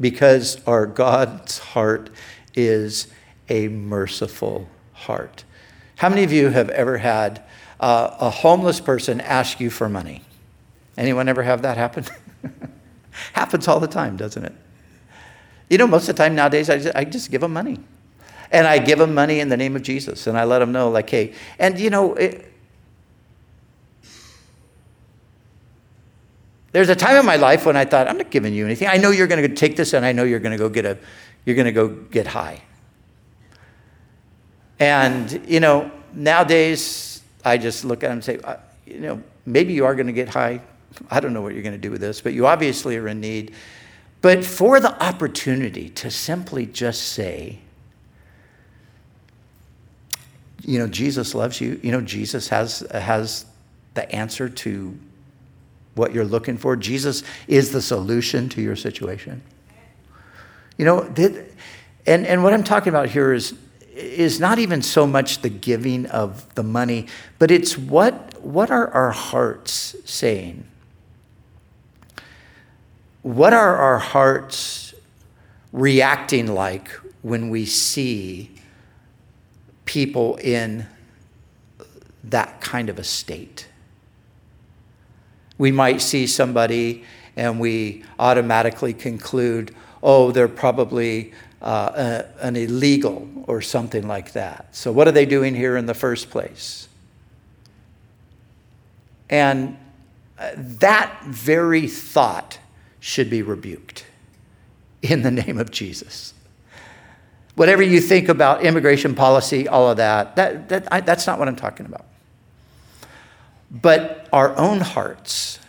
[0.00, 2.10] Because our God's heart
[2.54, 3.08] is
[3.48, 5.44] a merciful heart.
[5.96, 7.42] How many of you have ever had
[7.80, 10.22] uh, a homeless person ask you for money?
[10.96, 12.04] Anyone ever have that happen?
[13.32, 14.54] Happens all the time, doesn't it?
[15.68, 17.80] You know, most of the time nowadays, I just, I just give them money.
[18.50, 20.26] And I give them money in the name of Jesus.
[20.26, 22.52] And I let them know, like, hey, and you know, it,
[26.74, 28.88] there's a time in my life when I thought, I'm not giving you anything.
[28.88, 30.84] I know you're going to take this and I know you're going to go get
[30.84, 30.98] a,
[31.44, 32.62] you're going to go get high.
[34.80, 37.13] And, you know, nowadays,
[37.44, 40.12] I just look at them and say, uh, you know, maybe you are going to
[40.12, 40.60] get high.
[41.10, 43.20] I don't know what you're going to do with this, but you obviously are in
[43.20, 43.52] need.
[44.20, 47.58] But for the opportunity to simply just say,
[50.62, 51.78] you know, Jesus loves you.
[51.82, 53.44] You know, Jesus has, has
[53.92, 54.98] the answer to
[55.94, 56.76] what you're looking for.
[56.76, 59.42] Jesus is the solution to your situation.
[60.78, 61.02] You know,
[62.06, 63.54] and, and what I'm talking about here is
[63.94, 67.06] is not even so much the giving of the money,
[67.38, 70.64] but it's what, what are our hearts saying?
[73.22, 74.94] What are our hearts
[75.72, 76.88] reacting like
[77.22, 78.50] when we see
[79.84, 80.86] people in
[82.24, 83.68] that kind of a state?
[85.56, 87.04] We might see somebody
[87.36, 91.32] and we automatically conclude, oh, they're probably
[91.64, 94.76] uh, an illegal or something like that.
[94.76, 96.88] So, what are they doing here in the first place?
[99.30, 99.78] And
[100.38, 102.58] uh, that very thought
[103.00, 104.04] should be rebuked
[105.02, 106.34] in the name of Jesus.
[107.54, 111.48] Whatever you think about immigration policy, all of that, that, that I, that's not what
[111.48, 112.04] I'm talking about.
[113.70, 115.60] But our own hearts,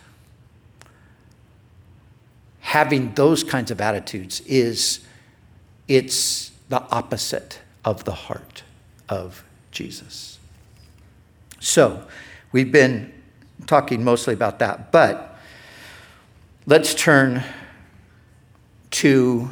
[2.60, 5.05] having those kinds of attitudes, is
[5.88, 8.62] it's the opposite of the heart
[9.08, 10.38] of Jesus.
[11.60, 12.04] So,
[12.52, 13.12] we've been
[13.66, 15.38] talking mostly about that, but
[16.66, 17.42] let's turn
[18.90, 19.50] to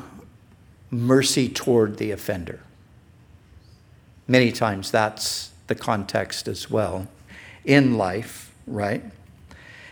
[0.90, 2.60] mercy toward the offender.
[4.26, 7.08] Many times that's the context as well
[7.64, 9.02] in life, right?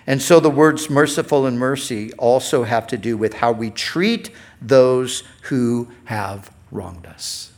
[0.06, 4.30] And so the words merciful and mercy also have to do with how we treat
[4.66, 7.52] those who have wronged us.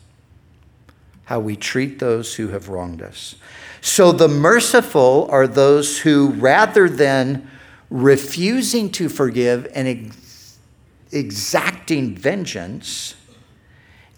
[1.25, 3.37] How we treat those who have wronged us.
[3.81, 7.51] So the merciful are those who, rather than
[7.91, 10.59] refusing to forgive and ex-
[11.13, 13.15] exacting vengeance,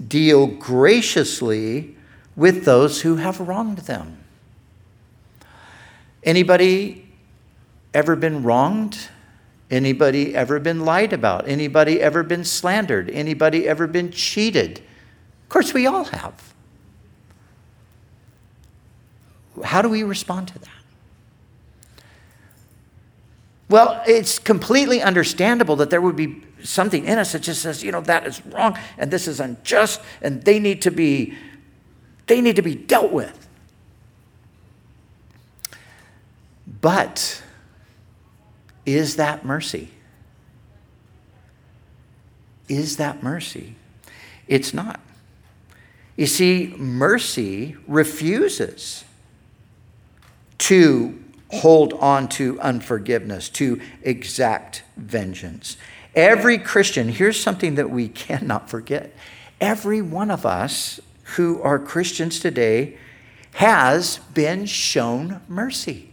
[0.07, 1.97] deal graciously
[2.35, 4.19] with those who have wronged them.
[6.23, 7.07] Anybody
[7.95, 9.09] ever been wronged?
[9.71, 11.49] Anybody ever been lied about?
[11.49, 13.11] Anybody ever been slandered?
[13.11, 14.79] Anybody ever been cheated?
[14.79, 16.55] Of course, we all have.
[19.65, 20.69] How do we respond to that?
[23.69, 27.91] Well, it's completely understandable that there would be something in us that just says, you
[27.91, 31.35] know, that is wrong and this is unjust and they need to be
[32.27, 33.49] they need to be dealt with.
[36.81, 37.43] But
[38.87, 39.91] is that mercy?
[42.69, 43.75] Is that mercy?
[44.49, 45.01] It's not.
[46.17, 49.05] You see, mercy refuses
[50.59, 55.77] to hold on to unforgiveness, to exact vengeance.
[56.15, 59.15] Every Christian, here's something that we cannot forget.
[59.61, 60.99] Every one of us
[61.35, 62.97] who are Christians today
[63.55, 66.06] has been shown mercy.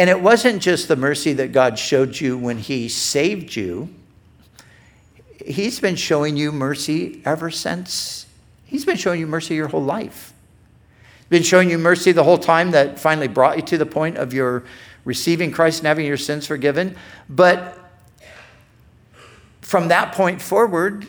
[0.00, 3.90] And it wasn't just the mercy that God showed you when He saved you,
[5.44, 8.24] He's been showing you mercy ever since.
[8.64, 10.32] He's been showing you mercy your whole life.
[11.18, 14.16] He's been showing you mercy the whole time that finally brought you to the point
[14.16, 14.64] of your
[15.04, 16.96] receiving Christ and having your sins forgiven.
[17.28, 17.78] But
[19.60, 21.08] from that point forward,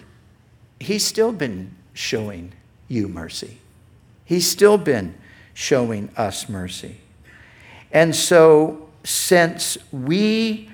[0.82, 2.52] He's still been showing
[2.90, 3.60] you mercy.
[4.26, 5.16] He's still been
[5.54, 7.01] showing us mercy.
[7.92, 10.70] And so, since we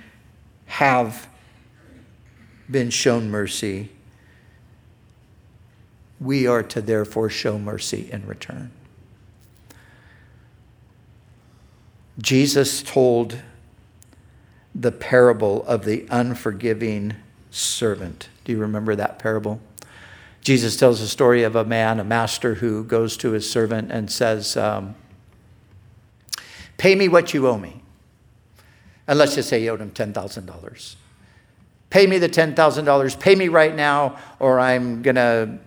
[0.65, 1.27] have
[2.69, 3.89] been shown mercy,
[6.19, 8.71] we are to therefore show mercy in return.
[12.19, 13.39] Jesus told
[14.73, 17.15] the parable of the unforgiving
[17.51, 18.29] servant.
[18.43, 19.59] Do you remember that parable?
[20.41, 24.09] Jesus tells the story of a man, a master, who goes to his servant and
[24.09, 24.95] says, um,
[26.77, 27.81] Pay me what you owe me.
[29.07, 30.95] And let's just say he owed him $10,000.
[31.89, 33.19] Pay me the $10,000.
[33.19, 35.57] Pay me right now, or I'm going to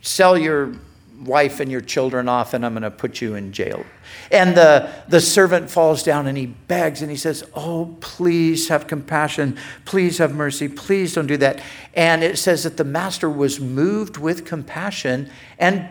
[0.00, 0.74] sell your
[1.20, 3.84] wife and your children off and I'm going to put you in jail.
[4.30, 8.86] And the, the servant falls down and he begs and he says, Oh, please have
[8.86, 9.56] compassion.
[9.84, 10.68] Please have mercy.
[10.68, 11.60] Please don't do that.
[11.94, 15.88] And it says that the master was moved with compassion and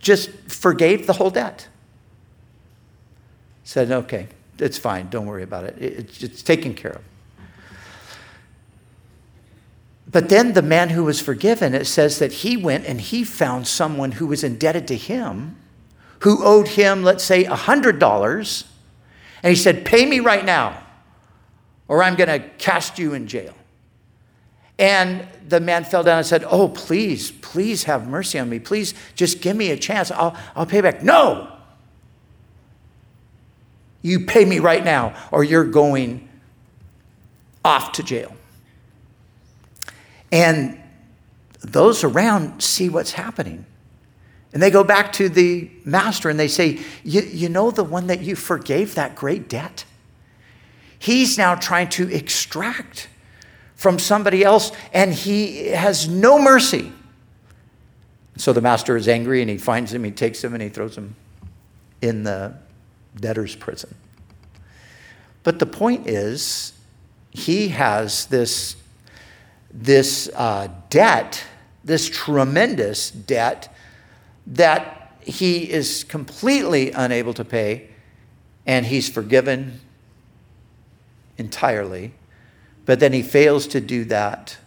[0.00, 1.68] just forgave the whole debt.
[3.64, 5.08] Said, Okay, it's fine.
[5.08, 5.76] Don't worry about it.
[5.78, 7.02] It's, it's taken care of.
[10.10, 13.68] But then the man who was forgiven, it says that he went and he found
[13.68, 15.56] someone who was indebted to him,
[16.20, 18.64] who owed him, let's say, $100.
[19.42, 20.82] And he said, Pay me right now,
[21.86, 23.54] or I'm going to cast you in jail.
[24.78, 28.58] And the man fell down and said, Oh, please, please have mercy on me.
[28.58, 30.10] Please just give me a chance.
[30.10, 31.02] I'll, I'll pay back.
[31.02, 31.59] No!
[34.02, 36.28] You pay me right now, or you're going
[37.64, 38.34] off to jail.
[40.32, 40.80] And
[41.60, 43.66] those around see what's happening.
[44.52, 48.20] And they go back to the master and they say, You know the one that
[48.20, 49.84] you forgave that great debt?
[50.98, 53.08] He's now trying to extract
[53.74, 56.92] from somebody else and he has no mercy.
[58.36, 60.96] So the master is angry and he finds him, he takes him and he throws
[60.96, 61.14] him
[62.02, 62.54] in the
[63.18, 63.94] debtor's prison.
[65.42, 66.72] But the point is,
[67.30, 68.76] he has this
[69.72, 71.44] this uh, debt,
[71.84, 73.72] this tremendous debt
[74.46, 77.88] that he is completely unable to pay,
[78.66, 79.80] and he's forgiven
[81.38, 82.12] entirely.
[82.84, 84.58] But then he fails to do that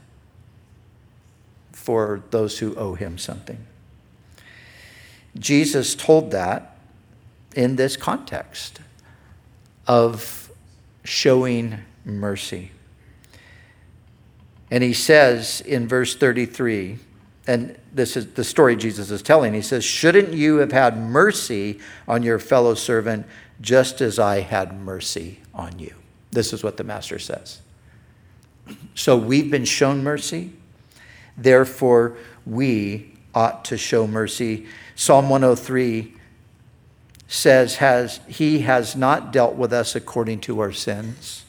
[1.71, 3.65] for those who owe him something.
[5.37, 6.72] Jesus told that
[7.55, 8.79] in this context
[9.87, 10.51] of
[11.03, 12.71] showing mercy.
[14.71, 16.97] And he says in verse 33,
[17.45, 19.53] and this is the story Jesus is telling.
[19.53, 23.25] He says, Shouldn't you have had mercy on your fellow servant
[23.61, 25.93] just as I had mercy on you?
[26.31, 27.61] This is what the master says.
[28.95, 30.53] So we've been shown mercy,
[31.37, 34.65] therefore we ought to show mercy.
[34.95, 36.13] Psalm 103
[37.27, 41.43] says, has, He has not dealt with us according to our sins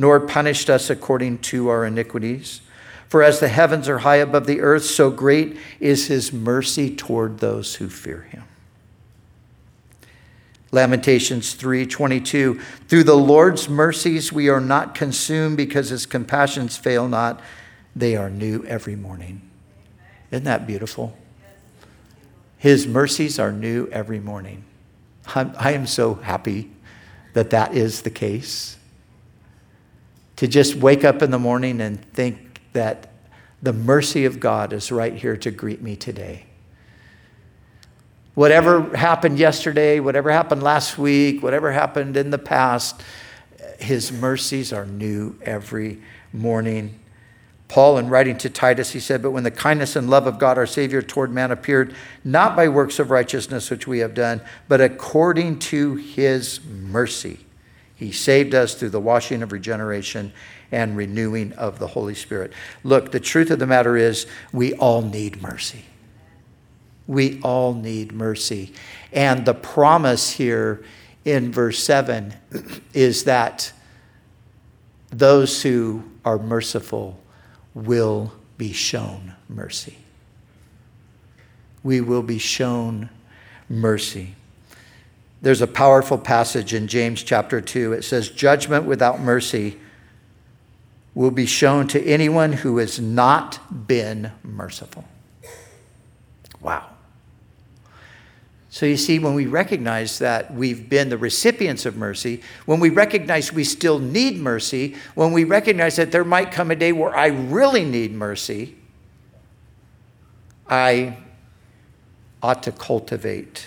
[0.00, 2.62] nor punished us according to our iniquities.
[3.08, 7.38] For as the heavens are high above the earth, so great is his mercy toward
[7.38, 8.44] those who fear him.
[10.72, 17.40] Lamentations 3:22 Through the Lord's mercies we are not consumed because his compassions fail not
[17.94, 19.42] they are new every morning.
[20.30, 21.14] Isn't that beautiful?
[22.56, 24.64] His mercies are new every morning.
[25.34, 26.70] I'm, I am so happy
[27.32, 28.76] that that is the case
[30.36, 33.10] to just wake up in the morning and think that
[33.62, 36.46] the mercy of God is right here to greet me today.
[38.34, 43.02] Whatever happened yesterday, whatever happened last week, whatever happened in the past,
[43.78, 46.00] his mercies are new every
[46.32, 46.98] morning.
[47.70, 50.58] Paul, in writing to Titus, he said, But when the kindness and love of God
[50.58, 51.94] our Savior toward man appeared,
[52.24, 57.46] not by works of righteousness which we have done, but according to his mercy
[58.00, 60.32] he saved us through the washing of regeneration
[60.72, 62.50] and renewing of the Holy Spirit.
[62.82, 65.84] Look, the truth of the matter is, we all need mercy.
[67.06, 68.72] We all need mercy.
[69.12, 70.82] And the promise here
[71.26, 72.32] in verse 7
[72.94, 73.70] is that
[75.10, 77.20] those who are merciful
[77.74, 79.96] will be shown mercy.
[81.82, 83.10] We will be shown
[83.68, 84.34] mercy.
[85.42, 87.94] There's a powerful passage in James chapter 2.
[87.94, 89.78] It says, Judgment without mercy
[91.14, 95.04] will be shown to anyone who has not been merciful.
[96.60, 96.89] Wow.
[98.72, 102.88] So you see, when we recognize that we've been the recipients of mercy, when we
[102.88, 107.14] recognize we still need mercy, when we recognize that there might come a day where
[107.14, 108.76] I really need mercy,
[110.68, 111.18] I
[112.40, 113.66] ought to cultivate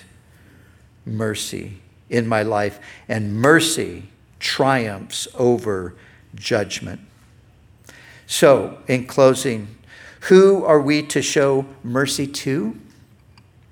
[1.05, 2.79] mercy in my life,
[3.09, 4.03] and mercy
[4.39, 5.95] triumphs over
[6.33, 7.01] judgment.
[8.25, 9.67] So, in closing,
[10.21, 12.79] who are we to show mercy to?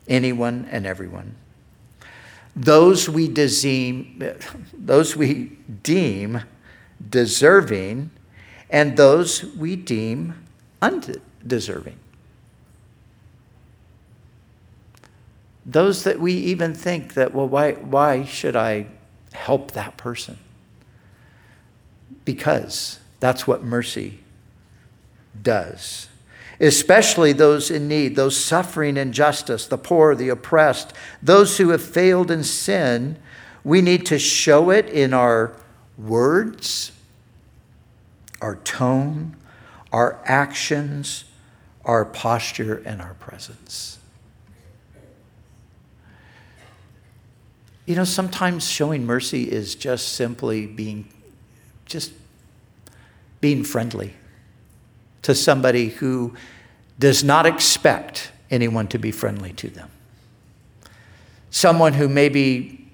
[0.07, 1.35] Anyone and everyone.
[2.55, 4.23] Those we deem,
[4.73, 6.41] those we deem
[7.09, 8.11] deserving,
[8.69, 10.45] and those we deem
[10.81, 11.97] undeserving.
[15.65, 18.87] Those that we even think that, well, why, why should I
[19.33, 20.39] help that person?
[22.25, 24.19] Because that's what mercy
[25.41, 26.07] does.
[26.61, 32.29] Especially those in need, those suffering injustice, the poor, the oppressed, those who have failed
[32.29, 33.17] in sin.
[33.63, 35.55] We need to show it in our
[35.97, 36.91] words,
[38.41, 39.35] our tone,
[39.91, 41.25] our actions,
[41.83, 43.97] our posture, and our presence.
[47.87, 51.09] You know, sometimes showing mercy is just simply being
[51.85, 52.13] just
[53.41, 54.13] being friendly
[55.23, 56.33] to somebody who
[57.01, 59.89] does not expect anyone to be friendly to them.
[61.49, 62.87] Someone who maybe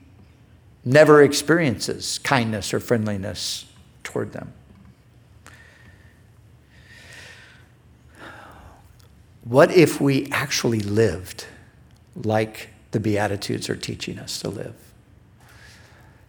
[0.85, 3.65] never experiences kindness or friendliness
[4.03, 4.53] toward them.
[9.43, 11.45] What if we actually lived
[12.15, 14.75] like the Beatitudes are teaching us to live?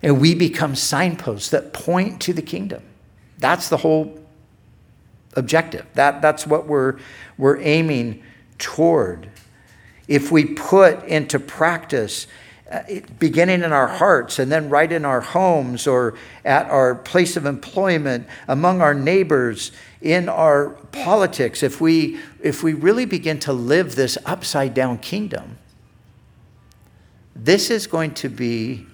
[0.02, 2.82] And we become signposts that point to the kingdom.
[3.38, 4.27] That's the whole
[5.38, 5.86] objective.
[5.94, 6.98] That, that's what we're,
[7.38, 8.22] we're aiming
[8.58, 9.30] toward.
[10.06, 12.26] If we put into practice,
[12.70, 12.82] uh,
[13.18, 16.14] beginning in our hearts and then right in our homes or
[16.44, 19.72] at our place of employment, among our neighbors,
[20.02, 25.56] in our politics, if we, if we really begin to live this upside down kingdom,
[27.34, 28.86] this is going to be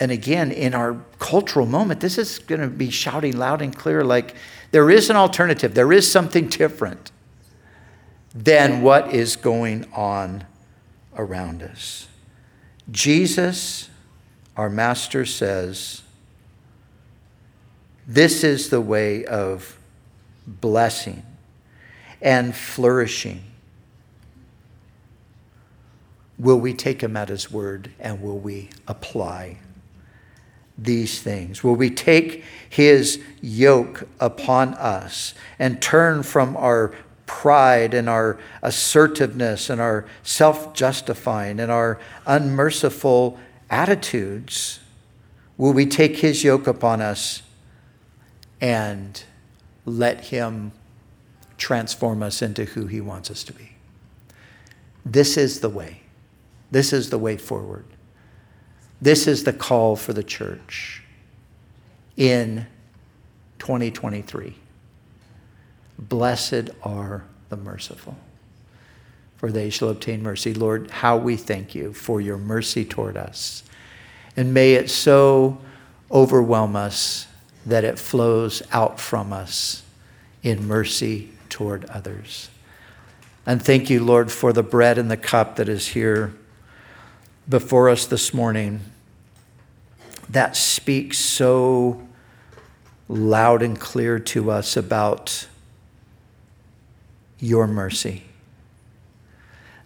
[0.00, 4.02] and again, in our cultural moment, this is going to be shouting loud and clear
[4.02, 4.34] like
[4.74, 7.12] there is an alternative, there is something different
[8.34, 10.44] than what is going on
[11.16, 12.08] around us.
[12.90, 13.88] Jesus,
[14.56, 16.02] our Master, says,
[18.04, 19.78] This is the way of
[20.44, 21.22] blessing
[22.20, 23.44] and flourishing.
[26.36, 29.58] Will we take him at his word and will we apply
[30.76, 31.62] these things?
[31.62, 36.94] Will we take his yoke upon us and turn from our
[37.26, 43.38] pride and our assertiveness and our self justifying and our unmerciful
[43.70, 44.80] attitudes?
[45.56, 47.42] Will we take his yoke upon us
[48.60, 49.22] and
[49.86, 50.72] let him
[51.56, 53.70] transform us into who he wants us to be?
[55.04, 56.00] This is the way.
[56.70, 57.84] This is the way forward.
[59.00, 61.02] This is the call for the church
[62.16, 62.66] in
[63.58, 64.54] 2023.
[65.98, 68.16] Blessed are the merciful,
[69.36, 70.54] for they shall obtain mercy.
[70.54, 73.62] Lord, how we thank you for your mercy toward us.
[74.36, 75.58] And may it so
[76.10, 77.26] overwhelm us
[77.66, 79.82] that it flows out from us
[80.42, 82.50] in mercy toward others.
[83.46, 86.34] And thank you, Lord, for the bread and the cup that is here
[87.48, 88.80] before us this morning
[90.28, 92.00] that speaks so
[93.08, 95.46] loud and clear to us about
[97.38, 98.22] your mercy.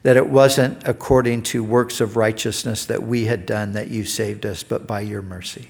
[0.05, 4.47] That it wasn't according to works of righteousness that we had done that you saved
[4.47, 5.69] us, but by your mercy.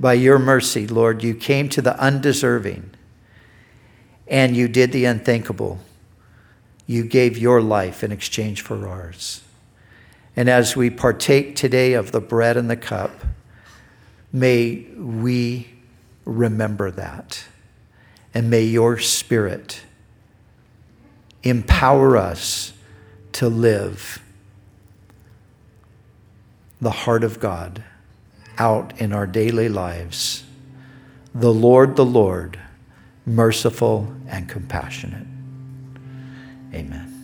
[0.00, 2.90] By your mercy, Lord, you came to the undeserving
[4.26, 5.78] and you did the unthinkable.
[6.86, 9.42] You gave your life in exchange for ours.
[10.36, 13.10] And as we partake today of the bread and the cup,
[14.32, 15.70] may we
[16.26, 17.44] remember that.
[18.34, 19.80] And may your spirit
[21.42, 22.74] empower us
[23.32, 24.22] to live
[26.80, 27.82] the heart of God
[28.58, 30.44] out in our daily lives.
[31.34, 32.58] The Lord, the Lord,
[33.24, 35.26] merciful and compassionate.
[36.74, 37.15] Amen.